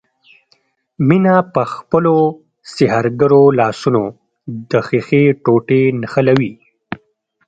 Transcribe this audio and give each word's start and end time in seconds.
مينه 1.07 1.33
په 1.53 1.61
خپلو 1.73 2.15
سحرګرو 2.75 3.43
لاسونو 3.59 4.03
د 4.69 4.71
ښيښې 4.87 5.23
ټوټې 5.43 5.81
نښلوي. 6.01 6.53